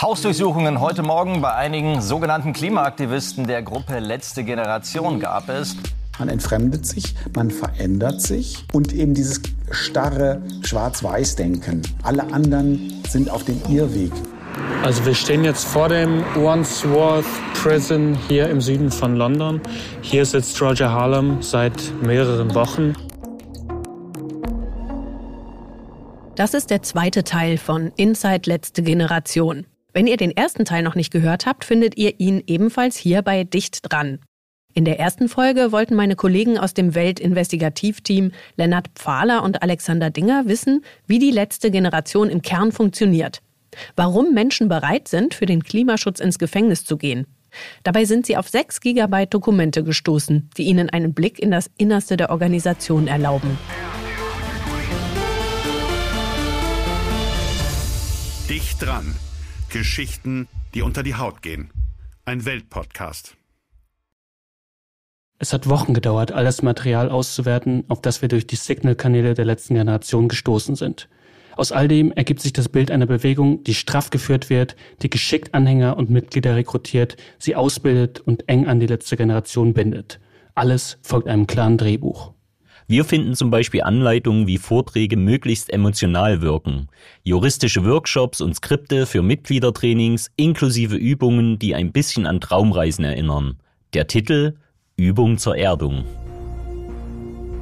[0.00, 5.76] Hausdurchsuchungen heute Morgen bei einigen sogenannten Klimaaktivisten der Gruppe Letzte Generation gab es.
[6.18, 11.82] Man entfremdet sich, man verändert sich und eben dieses starre Schwarz-Weiß-Denken.
[12.02, 14.10] Alle anderen sind auf dem Irrweg.
[14.82, 17.26] Also wir stehen jetzt vor dem Wandsworth
[17.62, 19.60] Prison hier im Süden von London.
[20.00, 22.94] Hier sitzt Roger Harlem seit mehreren Wochen.
[26.36, 29.66] Das ist der zweite Teil von Inside Letzte Generation.
[29.92, 33.44] Wenn ihr den ersten Teil noch nicht gehört habt, findet ihr ihn ebenfalls hier bei
[33.44, 34.20] Dicht dran.
[34.72, 40.46] In der ersten Folge wollten meine Kollegen aus dem Weltinvestigativteam Lennart Pfahler und Alexander Dinger
[40.46, 43.42] wissen, wie die letzte Generation im Kern funktioniert.
[43.96, 47.26] Warum Menschen bereit sind, für den Klimaschutz ins Gefängnis zu gehen.
[47.82, 52.16] Dabei sind sie auf 6 Gigabyte Dokumente gestoßen, die ihnen einen Blick in das Innerste
[52.16, 53.58] der Organisation erlauben.
[58.48, 59.16] Dicht dran.
[59.70, 61.70] Geschichten, die unter die Haut gehen.
[62.24, 63.36] Ein Weltpodcast.
[65.38, 69.46] Es hat Wochen gedauert, all das Material auszuwerten, auf das wir durch die Signal-Kanäle der
[69.46, 71.08] letzten Generation gestoßen sind.
[71.56, 75.54] Aus all dem ergibt sich das Bild einer Bewegung, die straff geführt wird, die geschickt
[75.54, 80.20] Anhänger und Mitglieder rekrutiert, sie ausbildet und eng an die letzte Generation bindet.
[80.54, 82.32] Alles folgt einem klaren Drehbuch.
[82.90, 86.88] Wir finden zum Beispiel Anleitungen, wie Vorträge möglichst emotional wirken,
[87.22, 93.58] juristische Workshops und Skripte für Mitgliedertrainings inklusive Übungen, die ein bisschen an Traumreisen erinnern.
[93.94, 94.56] Der Titel
[94.96, 96.02] Übung zur Erdung.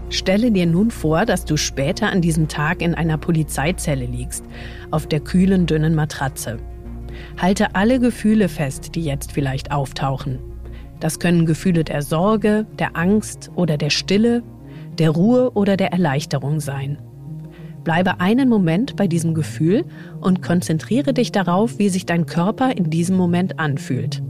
[0.09, 4.47] Stelle dir nun vor, dass du später an diesem Tag in einer Polizeizelle liegst,
[4.91, 6.59] auf der kühlen, dünnen Matratze.
[7.37, 10.39] Halte alle Gefühle fest, die jetzt vielleicht auftauchen.
[11.01, 14.43] Das können Gefühle der Sorge, der Angst oder der Stille,
[14.99, 16.99] der Ruhe oder der Erleichterung sein.
[17.85, 19.85] Bleibe einen Moment bei diesem Gefühl
[20.21, 24.23] und konzentriere dich darauf, wie sich dein Körper in diesem Moment anfühlt.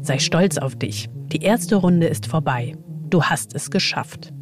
[0.00, 1.08] Sei stolz auf dich.
[1.32, 2.76] Die erste Runde ist vorbei.
[3.10, 4.32] Du hast es geschafft.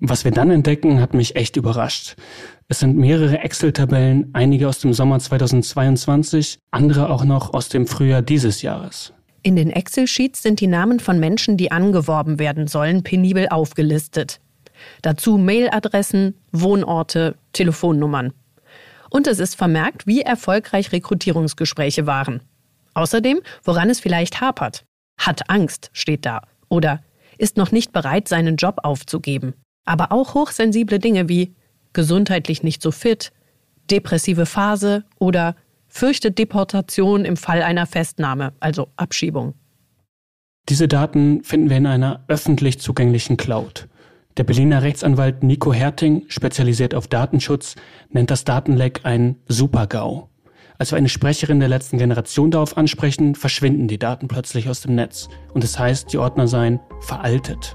[0.00, 2.14] Was wir dann entdecken, hat mich echt überrascht.
[2.68, 8.22] Es sind mehrere Excel-Tabellen, einige aus dem Sommer 2022, andere auch noch aus dem Frühjahr
[8.22, 9.12] dieses Jahres.
[9.48, 14.40] In den Excel-Sheets sind die Namen von Menschen, die angeworben werden sollen, penibel aufgelistet.
[15.00, 18.34] Dazu Mailadressen, Wohnorte, Telefonnummern.
[19.08, 22.42] Und es ist vermerkt, wie erfolgreich Rekrutierungsgespräche waren.
[22.92, 24.84] Außerdem, woran es vielleicht hapert.
[25.18, 26.42] Hat Angst, steht da.
[26.68, 27.00] Oder
[27.38, 29.54] ist noch nicht bereit, seinen Job aufzugeben.
[29.86, 31.54] Aber auch hochsensible Dinge wie
[31.94, 33.32] gesundheitlich nicht so fit,
[33.90, 35.56] depressive Phase oder
[35.98, 39.54] fürchtet Deportation im Fall einer Festnahme, also Abschiebung.
[40.68, 43.88] Diese Daten finden wir in einer öffentlich zugänglichen Cloud.
[44.36, 47.74] Der Berliner Rechtsanwalt Nico Herting, spezialisiert auf Datenschutz,
[48.10, 50.28] nennt das Datenleck ein Super-GAU.
[50.78, 54.94] Als wir eine Sprecherin der letzten Generation darauf ansprechen, verschwinden die Daten plötzlich aus dem
[54.94, 55.28] Netz.
[55.52, 57.74] Und es das heißt, die Ordner seien veraltet.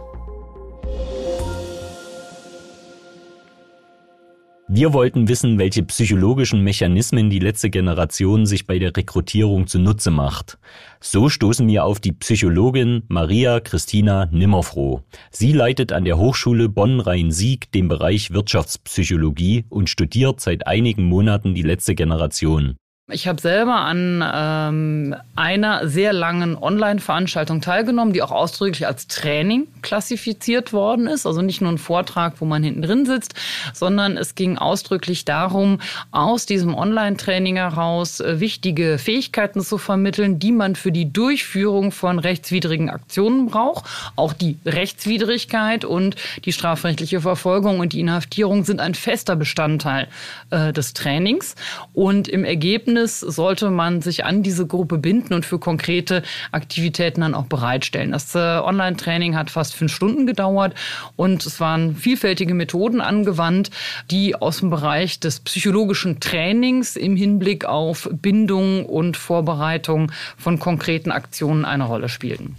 [4.70, 10.58] Wir wollten wissen, welche psychologischen Mechanismen die letzte Generation sich bei der Rekrutierung zunutze macht.
[11.02, 15.02] So stoßen wir auf die Psychologin Maria Christina Nimmerfroh.
[15.32, 21.62] Sie leitet an der Hochschule Bonn-Rhein-Sieg den Bereich Wirtschaftspsychologie und studiert seit einigen Monaten die
[21.62, 22.78] letzte Generation.
[23.12, 29.68] Ich habe selber an ähm, einer sehr langen Online-Veranstaltung teilgenommen, die auch ausdrücklich als Training
[29.82, 31.26] klassifiziert worden ist.
[31.26, 33.34] Also nicht nur ein Vortrag, wo man hinten drin sitzt,
[33.74, 35.82] sondern es ging ausdrücklich darum,
[36.12, 42.20] aus diesem Online-Training heraus äh, wichtige Fähigkeiten zu vermitteln, die man für die Durchführung von
[42.20, 43.84] rechtswidrigen Aktionen braucht.
[44.16, 46.16] Auch die Rechtswidrigkeit und
[46.46, 50.08] die strafrechtliche Verfolgung und die Inhaftierung sind ein fester Bestandteil
[50.52, 51.56] äh, des Trainings.
[51.94, 56.22] Und im Ergebnis Ergebnis sollte man sich an diese Gruppe binden und für konkrete
[56.52, 58.12] Aktivitäten dann auch bereitstellen.
[58.12, 60.74] Das äh, Online-Training hat fast fünf Stunden gedauert
[61.16, 63.72] und es waren vielfältige Methoden angewandt,
[64.12, 71.12] die aus dem Bereich des psychologischen Trainings im Hinblick auf Bindung und Vorbereitung von konkreten
[71.12, 72.56] Aktionen eine Rolle spielten.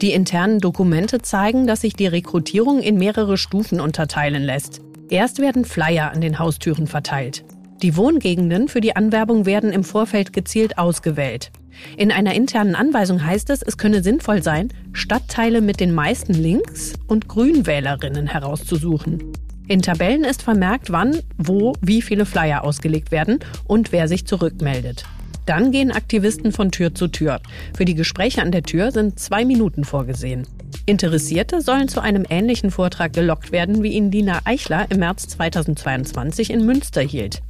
[0.00, 4.80] Die internen Dokumente zeigen, dass sich die Rekrutierung in mehrere Stufen unterteilen lässt.
[5.10, 7.44] Erst werden Flyer an den Haustüren verteilt.
[7.82, 11.50] Die Wohngegenden für die Anwerbung werden im Vorfeld gezielt ausgewählt.
[11.96, 16.92] In einer internen Anweisung heißt es, es könne sinnvoll sein, Stadtteile mit den meisten Links
[17.08, 19.32] und Grünwählerinnen herauszusuchen.
[19.66, 25.04] In Tabellen ist vermerkt, wann, wo, wie viele Flyer ausgelegt werden und wer sich zurückmeldet.
[25.46, 27.40] Dann gehen Aktivisten von Tür zu Tür.
[27.76, 30.46] Für die Gespräche an der Tür sind zwei Minuten vorgesehen.
[30.86, 36.50] Interessierte sollen zu einem ähnlichen Vortrag gelockt werden, wie ihn Lina Eichler im März 2022
[36.50, 37.42] in Münster hielt.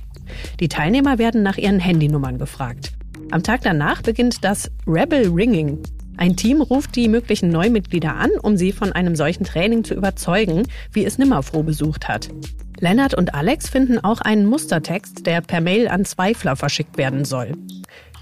[0.60, 2.92] Die Teilnehmer werden nach ihren Handynummern gefragt.
[3.30, 5.78] Am Tag danach beginnt das Rebel Ringing.
[6.16, 10.64] Ein Team ruft die möglichen Neumitglieder an, um sie von einem solchen Training zu überzeugen,
[10.92, 12.28] wie es Nimmerfroh besucht hat.
[12.78, 17.54] Lennart und Alex finden auch einen Mustertext, der per Mail an Zweifler verschickt werden soll.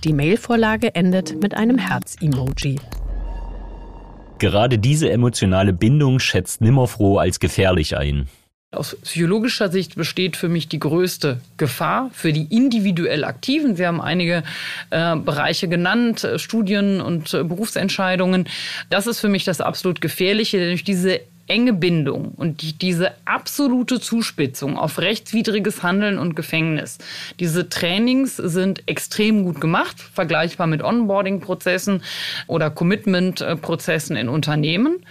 [0.04, 2.78] Die Mailvorlage endet mit einem Herz-Emoji.
[4.38, 8.28] Gerade diese emotionale Bindung schätzt Nimmerfroh als gefährlich ein.
[8.72, 13.75] Aus psychologischer Sicht besteht für mich die größte Gefahr für die individuell Aktiven.
[13.75, 14.44] Sie haben einige
[14.90, 18.49] äh, Bereiche genannt, äh, Studien und äh, Berufsentscheidungen.
[18.88, 23.11] Das ist für mich das absolut Gefährliche, denn durch diese enge Bindung und die, diese
[23.25, 26.99] absolute Zuspitzung auf rechtswidriges Handeln und Gefängnis.
[27.40, 32.05] Diese Trainings sind extrem gut gemacht, vergleichbar mit Onboarding-Prozessen
[32.46, 35.05] oder Commitment-Prozessen in Unternehmen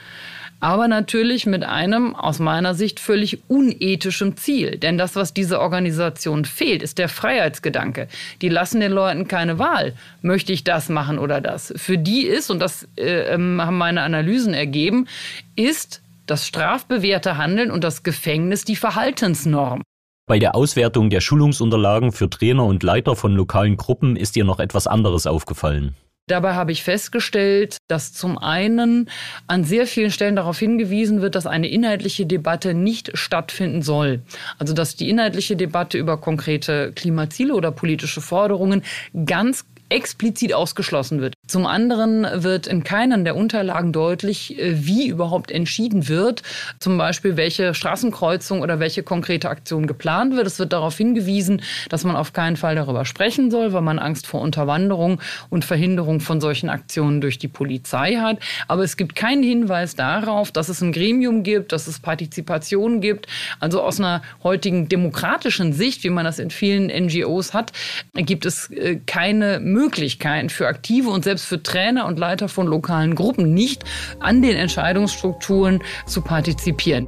[0.59, 4.77] aber natürlich mit einem aus meiner Sicht völlig unethischem Ziel.
[4.77, 8.07] Denn das, was dieser Organisation fehlt, ist der Freiheitsgedanke.
[8.41, 9.93] Die lassen den Leuten keine Wahl.
[10.21, 11.73] Möchte ich das machen oder das?
[11.77, 15.07] Für die ist, und das äh, ähm, haben meine Analysen ergeben,
[15.55, 19.81] ist das strafbewährte Handeln und das Gefängnis die Verhaltensnorm.
[20.27, 24.59] Bei der Auswertung der Schulungsunterlagen für Trainer und Leiter von lokalen Gruppen ist dir noch
[24.59, 25.95] etwas anderes aufgefallen.
[26.29, 29.09] Dabei habe ich festgestellt, dass zum einen
[29.47, 34.21] an sehr vielen Stellen darauf hingewiesen wird, dass eine inhaltliche Debatte nicht stattfinden soll.
[34.59, 38.83] Also dass die inhaltliche Debatte über konkrete Klimaziele oder politische Forderungen
[39.25, 41.33] ganz explizit ausgeschlossen wird.
[41.47, 46.43] Zum anderen wird in keinen der Unterlagen deutlich, äh, wie überhaupt entschieden wird,
[46.79, 50.45] zum Beispiel welche Straßenkreuzung oder welche konkrete Aktion geplant wird.
[50.45, 54.27] Es wird darauf hingewiesen, dass man auf keinen Fall darüber sprechen soll, weil man Angst
[54.27, 55.19] vor Unterwanderung
[55.49, 58.37] und Verhinderung von solchen Aktionen durch die Polizei hat.
[58.67, 63.27] Aber es gibt keinen Hinweis darauf, dass es ein Gremium gibt, dass es Partizipation gibt.
[63.59, 67.71] Also aus einer heutigen demokratischen Sicht, wie man das in vielen NGOs hat,
[68.13, 73.15] gibt es äh, keine Möglichkeiten für aktive und selbst für Trainer und Leiter von lokalen
[73.15, 73.85] Gruppen nicht
[74.19, 77.07] an den Entscheidungsstrukturen zu partizipieren.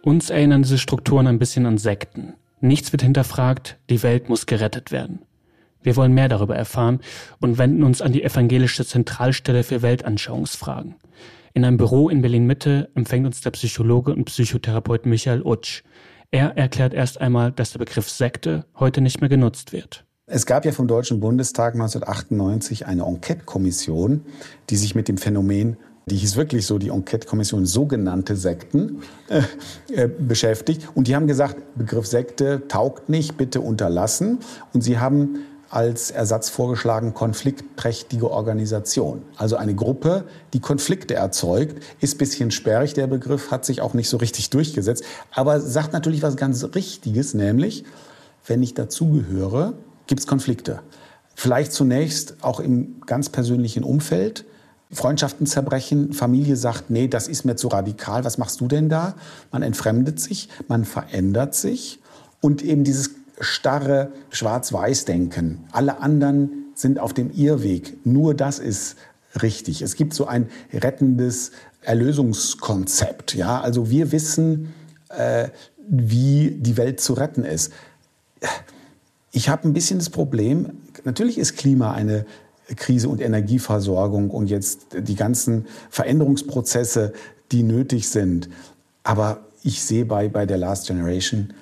[0.00, 2.34] Uns erinnern diese Strukturen ein bisschen an Sekten.
[2.60, 5.20] Nichts wird hinterfragt, die Welt muss gerettet werden.
[5.82, 7.00] Wir wollen mehr darüber erfahren
[7.40, 10.94] und wenden uns an die evangelische Zentralstelle für Weltanschauungsfragen.
[11.52, 15.82] In einem Büro in Berlin Mitte empfängt uns der Psychologe und Psychotherapeut Michael Utsch.
[16.34, 20.04] Er erklärt erst einmal, dass der Begriff Sekte heute nicht mehr genutzt wird.
[20.26, 24.24] Es gab ja vom Deutschen Bundestag 1998 eine Enquete-Kommission,
[24.68, 25.76] die sich mit dem Phänomen
[26.06, 29.40] die hieß wirklich so, die Enquete-Kommission sogenannte Sekten, äh,
[29.90, 30.88] äh, beschäftigt.
[30.94, 34.40] Und die haben gesagt, Begriff Sekte taugt nicht, bitte unterlassen.
[34.74, 35.38] Und sie haben
[35.74, 39.22] als Ersatz vorgeschlagen, konfliktträchtige Organisation.
[39.36, 44.08] Also eine Gruppe, die Konflikte erzeugt, ist bisschen sperrig, der Begriff, hat sich auch nicht
[44.08, 47.84] so richtig durchgesetzt, aber sagt natürlich was ganz Richtiges, nämlich,
[48.46, 49.72] wenn ich dazugehöre,
[50.06, 50.78] gibt es Konflikte.
[51.34, 54.44] Vielleicht zunächst auch im ganz persönlichen Umfeld.
[54.92, 59.16] Freundschaften zerbrechen, Familie sagt, nee, das ist mir zu radikal, was machst du denn da?
[59.50, 61.98] Man entfremdet sich, man verändert sich
[62.40, 65.64] und eben dieses starre Schwarz-Weiß-Denken.
[65.72, 68.96] Alle anderen sind auf dem Irrweg, nur das ist
[69.42, 69.82] richtig.
[69.82, 71.52] Es gibt so ein rettendes
[71.82, 73.34] Erlösungskonzept.
[73.34, 73.60] Ja?
[73.60, 74.74] Also wir wissen,
[75.08, 75.48] äh,
[75.88, 77.72] wie die Welt zu retten ist.
[79.32, 80.70] Ich habe ein bisschen das Problem,
[81.04, 82.24] natürlich ist Klima eine
[82.76, 87.12] Krise und Energieversorgung und jetzt die ganzen Veränderungsprozesse,
[87.52, 88.48] die nötig sind.
[89.02, 91.52] Aber ich sehe bei, bei der Last Generation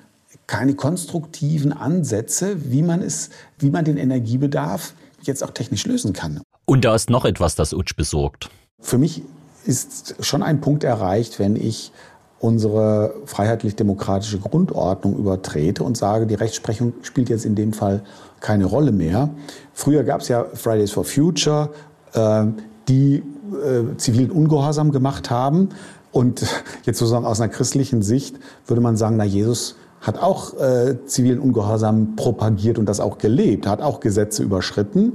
[0.47, 6.41] keine konstruktiven Ansätze, wie man es, wie man den Energiebedarf jetzt auch technisch lösen kann.
[6.65, 8.49] Und da ist noch etwas, das Utsch besorgt.
[8.79, 9.21] Für mich
[9.65, 11.91] ist schon ein Punkt erreicht, wenn ich
[12.39, 18.03] unsere freiheitlich-demokratische Grundordnung übertrete und sage, die Rechtsprechung spielt jetzt in dem Fall
[18.41, 19.29] keine Rolle mehr.
[19.73, 21.69] Früher gab es ja Fridays for Future,
[22.13, 22.45] äh,
[22.89, 25.69] die äh, zivilen Ungehorsam gemacht haben.
[26.11, 26.41] Und
[26.83, 28.35] jetzt sozusagen aus einer christlichen Sicht
[28.67, 33.65] würde man sagen, na Jesus hat auch äh, zivilen Ungehorsam propagiert und das auch gelebt,
[33.65, 35.13] hat auch Gesetze überschritten,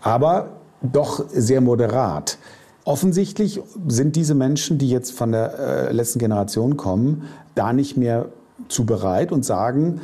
[0.00, 0.48] aber
[0.82, 2.38] doch sehr moderat.
[2.84, 7.24] Offensichtlich sind diese Menschen, die jetzt von der äh, letzten Generation kommen,
[7.54, 8.26] da nicht mehr
[8.68, 10.00] zu bereit und sagen,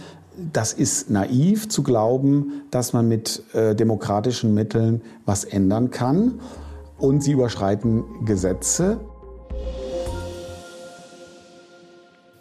[0.52, 6.40] das ist naiv zu glauben, dass man mit äh, demokratischen Mitteln was ändern kann.
[6.98, 9.00] Und sie überschreiten Gesetze.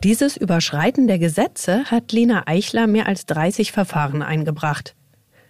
[0.04, 4.96] Dieses Überschreiten der Gesetze hat Lena Eichler mehr als 30 Verfahren eingebracht.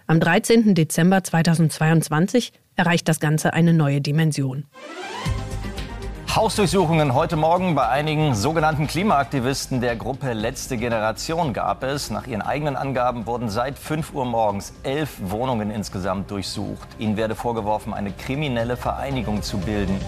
[0.07, 0.73] Am 13.
[0.73, 4.63] Dezember 2022 erreicht das Ganze eine neue Dimension.
[6.33, 12.09] Hausdurchsuchungen heute Morgen bei einigen sogenannten Klimaaktivisten der Gruppe Letzte Generation gab es.
[12.09, 16.87] Nach ihren eigenen Angaben wurden seit 5 Uhr morgens elf Wohnungen insgesamt durchsucht.
[16.99, 19.99] Ihnen werde vorgeworfen, eine kriminelle Vereinigung zu bilden.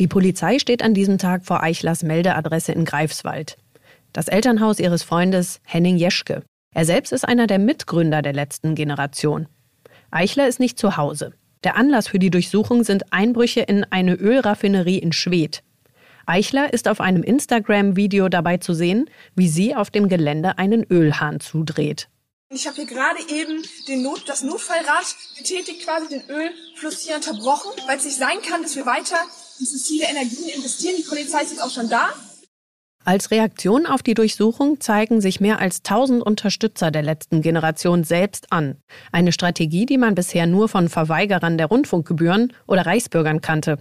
[0.00, 3.58] Die Polizei steht an diesem Tag vor Eichlers Meldeadresse in Greifswald.
[4.14, 6.42] Das Elternhaus ihres Freundes Henning Jeschke.
[6.74, 9.46] Er selbst ist einer der Mitgründer der letzten Generation.
[10.10, 11.34] Eichler ist nicht zu Hause.
[11.64, 15.62] Der Anlass für die Durchsuchung sind Einbrüche in eine Ölraffinerie in Schwedt.
[16.24, 21.40] Eichler ist auf einem Instagram-Video dabei zu sehen, wie sie auf dem Gelände einen Ölhahn
[21.40, 22.08] zudreht.
[22.48, 27.70] Ich habe hier gerade eben den Not, das Notfallrad getätigt, quasi den Ölfluss hier unterbrochen,
[27.86, 29.18] weil es nicht sein kann, dass wir weiter
[29.60, 30.96] in fossile Energien investieren.
[30.98, 32.10] Die Polizei ist jetzt auch schon da.
[33.04, 38.52] Als Reaktion auf die Durchsuchung zeigen sich mehr als 1000 Unterstützer der letzten Generation selbst
[38.52, 38.76] an.
[39.10, 43.78] Eine Strategie, die man bisher nur von Verweigerern der Rundfunkgebühren oder Reichsbürgern kannte.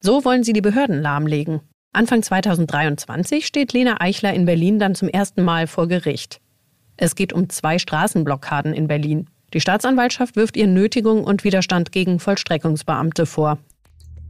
[0.00, 1.60] So wollen sie die Behörden lahmlegen.
[1.92, 6.40] Anfang 2023 steht Lena Eichler in Berlin dann zum ersten Mal vor Gericht.
[6.98, 9.30] Es geht um zwei Straßenblockaden in Berlin.
[9.54, 13.58] Die Staatsanwaltschaft wirft ihr Nötigung und Widerstand gegen Vollstreckungsbeamte vor.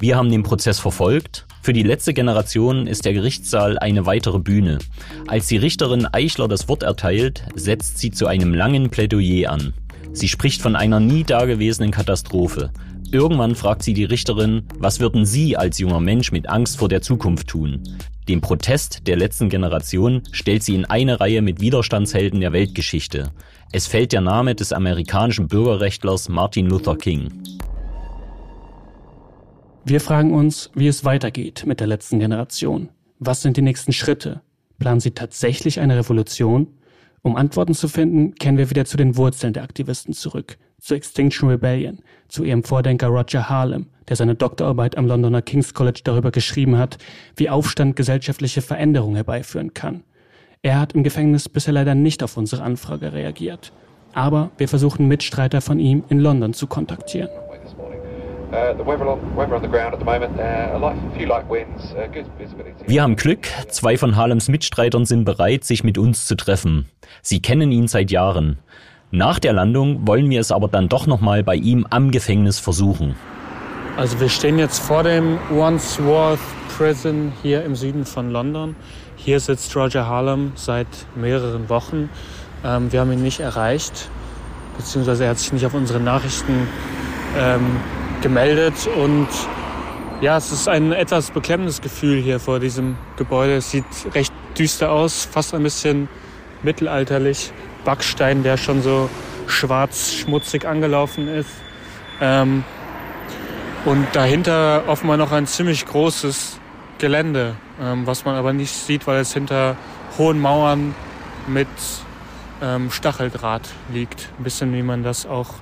[0.01, 1.47] Wir haben den Prozess verfolgt.
[1.61, 4.79] Für die letzte Generation ist der Gerichtssaal eine weitere Bühne.
[5.27, 9.75] Als die Richterin Eichler das Wort erteilt, setzt sie zu einem langen Plädoyer an.
[10.13, 12.71] Sie spricht von einer nie dagewesenen Katastrophe.
[13.11, 17.03] Irgendwann fragt sie die Richterin, was würden Sie als junger Mensch mit Angst vor der
[17.03, 17.83] Zukunft tun?
[18.29, 23.33] Den Protest der letzten Generation stellt sie in eine Reihe mit Widerstandshelden der Weltgeschichte.
[23.73, 27.33] Es fällt der Name des amerikanischen Bürgerrechtlers Martin Luther King.
[29.89, 32.91] Wir fragen uns, wie es weitergeht mit der letzten Generation.
[33.21, 34.43] Was sind die nächsten Schritte?
[34.79, 36.67] Planen sie tatsächlich eine Revolution?
[37.23, 41.49] Um Antworten zu finden, kehren wir wieder zu den Wurzeln der Aktivisten zurück, zu Extinction
[41.49, 46.77] Rebellion, zu ihrem Vordenker Roger Harlem, der seine Doktorarbeit am Londoner King's College darüber geschrieben
[46.77, 46.99] hat,
[47.37, 50.03] wie Aufstand gesellschaftliche Veränderungen herbeiführen kann.
[50.61, 53.73] Er hat im Gefängnis bisher leider nicht auf unsere Anfrage reagiert.
[54.13, 57.31] Aber wir versuchen Mitstreiter von ihm in London zu kontaktieren.
[62.87, 66.89] Wir haben Glück, zwei von Harlems Mitstreitern sind bereit, sich mit uns zu treffen.
[67.21, 68.59] Sie kennen ihn seit Jahren.
[69.11, 73.17] Nach der Landung wollen wir es aber dann doch nochmal bei ihm am Gefängnis versuchen.
[73.97, 76.39] Also wir stehen jetzt vor dem Wandsworth
[76.77, 78.77] Prison hier im Süden von London.
[79.17, 80.87] Hier sitzt Roger Harlem seit
[81.17, 82.09] mehreren Wochen.
[82.65, 84.09] Ähm, wir haben ihn nicht erreicht,
[84.77, 86.69] beziehungsweise er hat sich nicht auf unsere Nachrichten
[87.37, 87.77] ähm,
[88.23, 89.29] gemeldet und
[90.21, 93.57] ja, es ist ein etwas beklemmendes Gefühl hier vor diesem Gebäude.
[93.57, 93.85] Es sieht
[94.15, 96.09] recht düster aus, fast ein bisschen
[96.63, 97.53] mittelalterlich.
[97.85, 99.09] Backstein, der schon so
[99.47, 101.51] schwarz, schmutzig angelaufen ist.
[102.21, 102.65] Ähm,
[103.85, 106.59] und dahinter offenbar noch ein ziemlich großes
[106.99, 109.77] Gelände, ähm, was man aber nicht sieht, weil es hinter
[110.19, 110.95] hohen Mauern
[111.47, 111.69] mit
[112.61, 114.29] ähm, Stacheldraht liegt.
[114.39, 115.55] Ein bisschen wie man das auch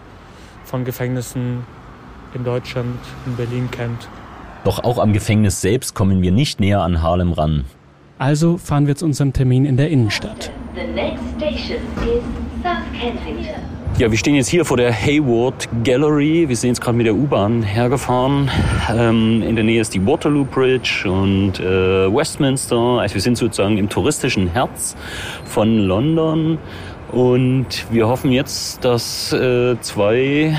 [0.64, 1.64] von Gefängnissen
[2.36, 4.08] in Deutschland, in Berlin kennt.
[4.64, 7.64] Doch auch am Gefängnis selbst kommen wir nicht näher an Harlem ran.
[8.18, 10.50] Also fahren wir zu unserem Termin in der Innenstadt.
[13.98, 16.48] Ja, wir stehen jetzt hier vor der Hayward Gallery.
[16.48, 18.50] Wir sind jetzt gerade mit der U-Bahn hergefahren.
[18.94, 22.76] Ähm, in der Nähe ist die Waterloo Bridge und äh, Westminster.
[22.76, 24.96] Also wir sind sozusagen im touristischen Herz
[25.44, 26.58] von London.
[27.16, 30.54] Und wir hoffen jetzt, dass äh, zwei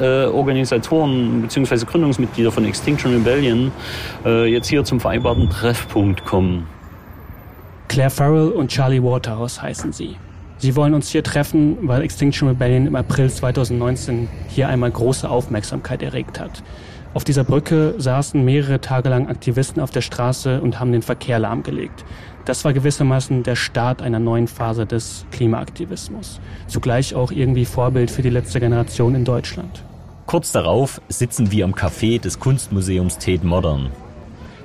[0.00, 1.84] äh, Organisatoren bzw.
[1.86, 3.72] Gründungsmitglieder von Extinction Rebellion
[4.24, 6.68] äh, jetzt hier zum vereinbarten Treffpunkt kommen.
[7.88, 10.14] Claire Farrell und Charlie Waterhouse heißen sie.
[10.58, 16.00] Sie wollen uns hier treffen, weil Extinction Rebellion im April 2019 hier einmal große Aufmerksamkeit
[16.00, 16.62] erregt hat.
[17.14, 21.38] Auf dieser Brücke saßen mehrere Tage lang Aktivisten auf der Straße und haben den Verkehr
[21.38, 22.04] lahmgelegt.
[22.44, 26.40] Das war gewissermaßen der Start einer neuen Phase des Klimaaktivismus.
[26.66, 29.82] Zugleich auch irgendwie Vorbild für die letzte Generation in Deutschland.
[30.26, 33.90] Kurz darauf sitzen wir am Café des Kunstmuseums Tate Modern.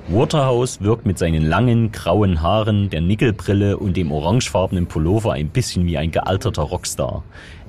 [0.08, 5.86] Waterhouse wirkt mit seinen langen, grauen Haaren, der Nickelbrille und dem orangefarbenen Pullover ein bisschen
[5.86, 7.24] wie ein gealterter Rockstar.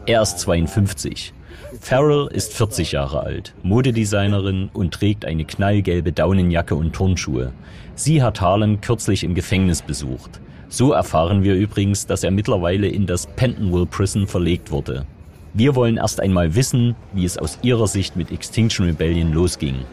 [0.05, 1.33] Er ist 52.
[1.81, 7.51] Farrell ist 40 Jahre alt, Modedesignerin und trägt eine knallgelbe Daunenjacke und Turnschuhe.
[7.95, 10.39] Sie hat Harlem kürzlich im Gefängnis besucht.
[10.69, 15.05] So erfahren wir übrigens, dass er mittlerweile in das Pentonville Prison verlegt wurde.
[15.53, 19.85] Wir wollen erst einmal wissen, wie es aus ihrer Sicht mit Extinction Rebellion losging.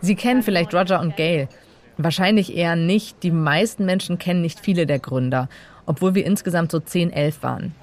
[0.00, 1.48] Sie kennen vielleicht Roger und Gail.
[1.98, 3.22] Wahrscheinlich eher nicht.
[3.22, 5.48] Die meisten Menschen kennen nicht viele der Gründer,
[5.86, 7.74] obwohl wir insgesamt so 10, 11 waren.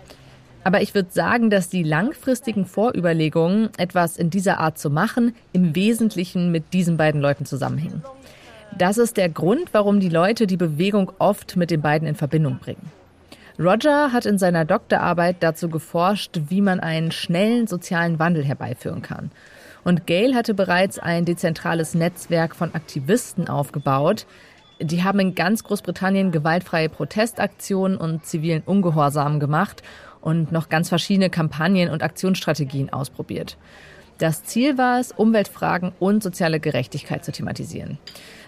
[0.67, 5.75] Aber ich würde sagen, dass die langfristigen Vorüberlegungen, etwas in dieser Art zu machen, im
[5.75, 8.03] Wesentlichen mit diesen beiden Leuten zusammenhängen.
[8.77, 12.59] Das ist der Grund, warum die Leute die Bewegung oft mit den beiden in Verbindung
[12.59, 12.91] bringen.
[13.57, 19.31] Roger hat in seiner Doktorarbeit dazu geforscht, wie man einen schnellen sozialen Wandel herbeiführen kann.
[19.85, 24.25] Und Gail hatte bereits ein dezentrales Netzwerk von Aktivisten aufgebaut.
[24.81, 29.81] Die haben in ganz Großbritannien gewaltfreie Protestaktionen und zivilen Ungehorsam gemacht
[30.27, 33.55] und noch ganz verschiedene Kampagnen und Aktionsstrategien ausprobiert.
[34.17, 37.97] Das Ziel war es, Umweltfragen und soziale Gerechtigkeit zu thematisieren.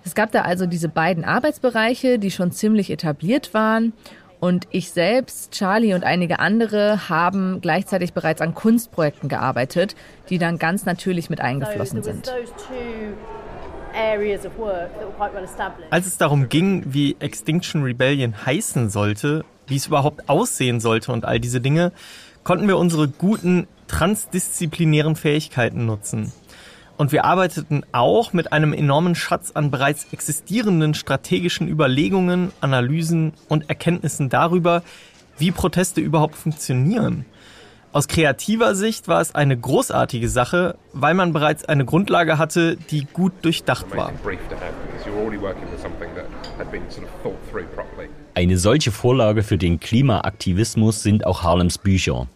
[0.04, 3.94] Es gab da also diese beiden Arbeitsbereiche, die schon ziemlich etabliert waren
[4.42, 9.96] und ich selbst, Charlie und einige andere haben gleichzeitig bereits an Kunstprojekten gearbeitet,
[10.30, 12.30] die dann ganz natürlich mit eingeflossen sind.
[15.90, 21.26] Als es darum ging, wie Extinction Rebellion heißen sollte, wie es überhaupt aussehen sollte und
[21.26, 21.92] all diese Dinge,
[22.44, 26.32] konnten wir unsere guten transdisziplinären Fähigkeiten nutzen.
[26.98, 33.70] Und wir arbeiteten auch mit einem enormen Schatz an bereits existierenden strategischen Überlegungen, Analysen und
[33.70, 34.84] Erkenntnissen darüber,
[35.38, 37.26] wie Proteste überhaupt funktionieren.
[37.92, 43.06] Aus kreativer Sicht war es eine großartige Sache, weil man bereits eine Grundlage hatte, die
[43.06, 44.12] gut durchdacht war.
[48.40, 52.28] Eine solche Vorlage für den Klimaaktivismus sind auch Harlems Bücher.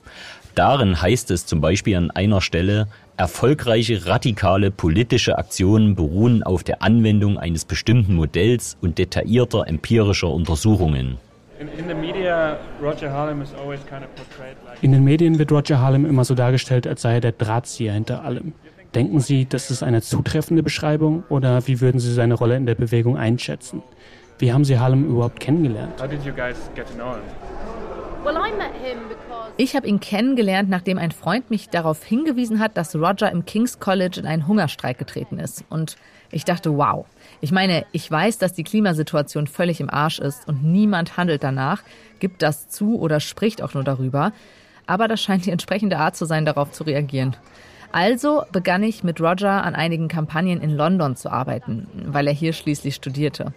[0.53, 6.81] Darin heißt es zum Beispiel an einer Stelle, erfolgreiche radikale politische Aktionen beruhen auf der
[6.81, 11.19] Anwendung eines bestimmten Modells und detaillierter empirischer Untersuchungen.
[11.57, 12.01] In den
[15.05, 18.51] Medien wird Roger Harlem immer so dargestellt, als sei er der Drahtzieher hinter allem.
[18.93, 22.75] Denken Sie, das ist eine zutreffende Beschreibung oder wie würden Sie seine Rolle in der
[22.75, 23.81] Bewegung einschätzen?
[24.39, 26.01] Wie haben Sie Harlem überhaupt kennengelernt?
[26.01, 27.21] How did you guys get to know him?
[29.57, 33.79] Ich habe ihn kennengelernt, nachdem ein Freund mich darauf hingewiesen hat, dass Roger im King's
[33.79, 35.65] College in einen Hungerstreik getreten ist.
[35.69, 35.97] Und
[36.31, 37.05] ich dachte, wow.
[37.41, 41.83] Ich meine, ich weiß, dass die Klimasituation völlig im Arsch ist und niemand handelt danach,
[42.19, 44.31] gibt das zu oder spricht auch nur darüber.
[44.87, 47.35] Aber das scheint die entsprechende Art zu sein, darauf zu reagieren.
[47.91, 52.53] Also begann ich mit Roger an einigen Kampagnen in London zu arbeiten, weil er hier
[52.53, 53.53] schließlich studierte.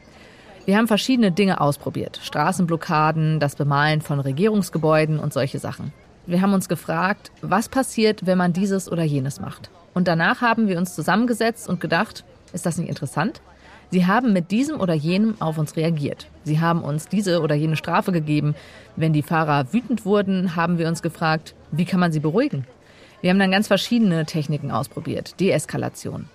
[0.66, 2.18] Wir haben verschiedene Dinge ausprobiert.
[2.24, 5.92] Straßenblockaden, das Bemalen von Regierungsgebäuden und solche Sachen.
[6.26, 9.70] Wir haben uns gefragt, was passiert, wenn man dieses oder jenes macht.
[9.94, 13.40] Und danach haben wir uns zusammengesetzt und gedacht, ist das nicht interessant?
[13.92, 16.26] Sie haben mit diesem oder jenem auf uns reagiert.
[16.42, 18.56] Sie haben uns diese oder jene Strafe gegeben.
[18.96, 22.66] Wenn die Fahrer wütend wurden, haben wir uns gefragt, wie kann man sie beruhigen?
[23.20, 25.38] Wir haben dann ganz verschiedene Techniken ausprobiert.
[25.38, 26.28] Deeskalation.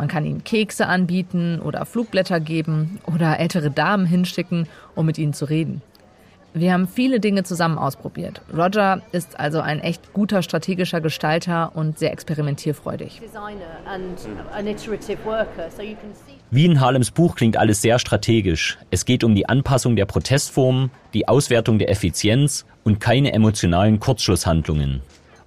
[0.00, 5.34] Man kann ihnen Kekse anbieten oder Flugblätter geben oder ältere Damen hinschicken, um mit ihnen
[5.34, 5.82] zu reden.
[6.54, 8.40] Wir haben viele Dinge zusammen ausprobiert.
[8.50, 13.20] Roger ist also ein echt guter strategischer Gestalter und sehr experimentierfreudig.
[16.50, 18.78] Wie in Harlems Buch klingt alles sehr strategisch.
[18.90, 25.02] Es geht um die Anpassung der Protestformen, die Auswertung der Effizienz und keine emotionalen Kurzschlusshandlungen.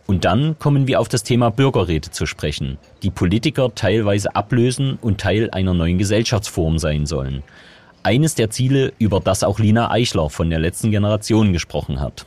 [0.06, 5.22] Und dann kommen wir auf das Thema Bürgerräte zu sprechen, die Politiker teilweise ablösen und
[5.22, 7.42] Teil einer neuen Gesellschaftsform sein sollen.
[8.04, 12.26] Eines der Ziele, über das auch Lina Eichler von der letzten Generation gesprochen hat.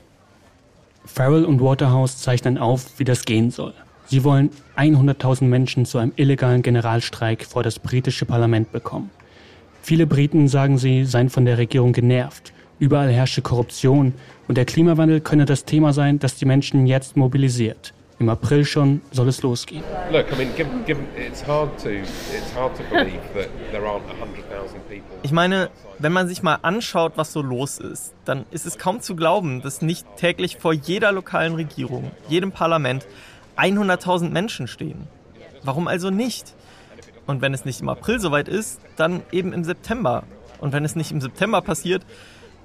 [1.04, 3.74] Farrell und Waterhouse zeichnen auf, wie das gehen soll.
[4.06, 9.10] Sie wollen 100.000 Menschen zu einem illegalen Generalstreik vor das britische Parlament bekommen.
[9.82, 12.52] Viele Briten, sagen sie, seien von der Regierung genervt.
[12.78, 14.12] Überall herrsche Korruption
[14.48, 17.94] und der Klimawandel könne das Thema sein, das die Menschen jetzt mobilisiert.
[18.18, 19.82] Im April schon soll es losgehen.
[25.22, 29.00] Ich meine, wenn man sich mal anschaut, was so los ist, dann ist es kaum
[29.00, 33.06] zu glauben, dass nicht täglich vor jeder lokalen Regierung, jedem Parlament
[33.56, 35.08] 100.000 Menschen stehen.
[35.62, 36.54] Warum also nicht?
[37.26, 40.24] Und wenn es nicht im April soweit ist, dann eben im September.
[40.58, 42.02] Und wenn es nicht im September passiert,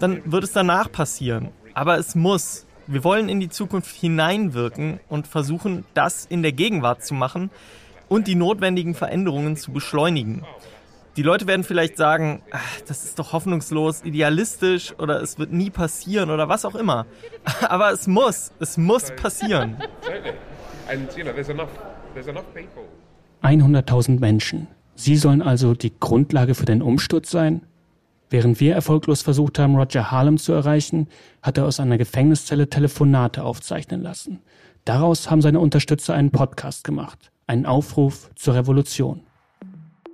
[0.01, 1.49] dann wird es danach passieren.
[1.73, 2.65] Aber es muss.
[2.87, 7.49] Wir wollen in die Zukunft hineinwirken und versuchen, das in der Gegenwart zu machen
[8.09, 10.43] und die notwendigen Veränderungen zu beschleunigen.
[11.17, 15.69] Die Leute werden vielleicht sagen, ach, das ist doch hoffnungslos, idealistisch oder es wird nie
[15.69, 17.05] passieren oder was auch immer.
[17.61, 19.77] Aber es muss, es muss passieren.
[23.43, 24.67] 100.000 Menschen.
[24.95, 27.65] Sie sollen also die Grundlage für den Umsturz sein?
[28.31, 31.11] Während wir erfolglos versucht haben, Roger Harlem zu erreichen,
[31.43, 34.41] hat er aus einer Gefängniszelle Telefonate aufzeichnen lassen.
[34.85, 39.27] Daraus haben seine Unterstützer einen Podcast gemacht, einen Aufruf zur Revolution.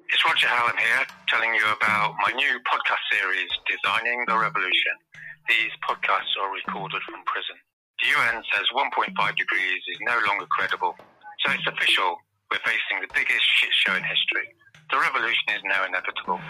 [0.10, 4.98] It's Roger Harlem here, telling you about my new podcast series, Designing the Revolution.
[5.46, 7.54] These podcasts are recorded from prison.
[8.02, 10.98] The UN says 1.5 degrees is no longer credible.
[11.46, 12.18] So it's official.
[12.50, 14.50] We're facing the biggest shit show in history.
[14.90, 16.42] The revolution is now inevitable.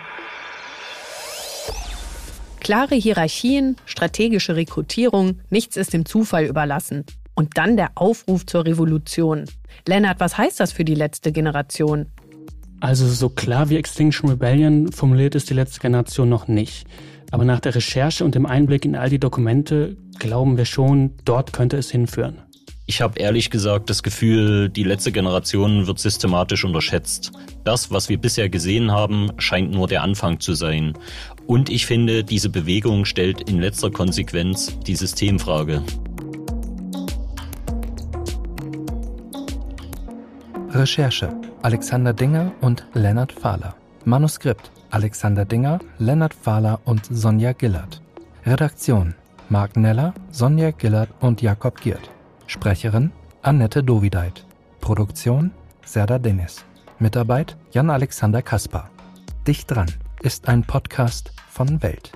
[2.67, 7.06] Klare Hierarchien, strategische Rekrutierung, nichts ist dem Zufall überlassen.
[7.34, 9.45] Und dann der Aufruf zur Revolution.
[9.88, 12.08] Lennart, was heißt das für die letzte Generation?
[12.82, 16.86] Also so klar wie Extinction Rebellion formuliert es die letzte Generation noch nicht.
[17.32, 21.53] Aber nach der Recherche und dem Einblick in all die Dokumente glauben wir schon, dort
[21.53, 22.39] könnte es hinführen.
[22.89, 27.34] Ich habe ehrlich gesagt das Gefühl, die letzte Generation wird systematisch unterschätzt.
[27.65, 30.93] Das, was wir bisher gesehen haben, scheint nur der Anfang zu sein.
[31.47, 35.84] Und ich finde, diese Bewegung stellt in letzter Konsequenz die Systemfrage.
[40.69, 41.30] Recherche
[41.63, 43.76] Alexander Dinger und Lennart Fahler.
[44.06, 48.02] Manuskript Alexander Dinger, Lennart Fahler und Sonja Gillert.
[48.45, 49.13] Redaktion
[49.50, 52.10] Marc Neller, Sonja Gillert und Jakob Giert.
[52.47, 54.45] Sprecherin Annette Dovideit.
[54.79, 55.51] Produktion
[55.83, 56.63] Serda Dennis.
[56.97, 58.89] Mitarbeit Jan-Alexander Kaspar.
[59.45, 62.13] Dicht dran ist ein Podcast von Welt.